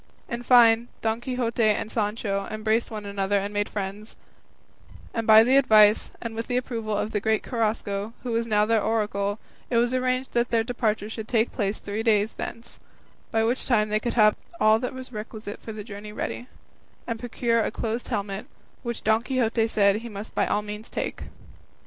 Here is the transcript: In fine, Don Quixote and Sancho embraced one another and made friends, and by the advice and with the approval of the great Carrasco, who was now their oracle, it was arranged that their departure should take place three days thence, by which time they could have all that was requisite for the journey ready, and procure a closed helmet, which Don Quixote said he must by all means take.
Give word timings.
In 0.27 0.41
fine, 0.41 0.87
Don 1.03 1.21
Quixote 1.21 1.61
and 1.61 1.91
Sancho 1.91 2.47
embraced 2.49 2.89
one 2.89 3.05
another 3.05 3.37
and 3.37 3.53
made 3.53 3.69
friends, 3.69 4.15
and 5.13 5.27
by 5.27 5.43
the 5.43 5.57
advice 5.57 6.09
and 6.19 6.33
with 6.33 6.47
the 6.47 6.57
approval 6.57 6.97
of 6.97 7.11
the 7.11 7.19
great 7.19 7.43
Carrasco, 7.43 8.11
who 8.23 8.31
was 8.31 8.47
now 8.47 8.65
their 8.65 8.81
oracle, 8.81 9.37
it 9.69 9.77
was 9.77 9.93
arranged 9.93 10.31
that 10.33 10.49
their 10.49 10.63
departure 10.63 11.07
should 11.07 11.27
take 11.27 11.51
place 11.51 11.77
three 11.77 12.01
days 12.01 12.33
thence, 12.33 12.79
by 13.29 13.43
which 13.43 13.67
time 13.67 13.89
they 13.89 13.99
could 13.99 14.13
have 14.13 14.35
all 14.59 14.79
that 14.79 14.95
was 14.95 15.11
requisite 15.13 15.61
for 15.61 15.71
the 15.71 15.83
journey 15.83 16.11
ready, 16.11 16.47
and 17.05 17.19
procure 17.19 17.61
a 17.63 17.69
closed 17.69 18.07
helmet, 18.07 18.47
which 18.81 19.03
Don 19.03 19.21
Quixote 19.21 19.67
said 19.67 19.97
he 19.97 20.09
must 20.09 20.33
by 20.33 20.47
all 20.47 20.63
means 20.63 20.89
take. 20.89 21.25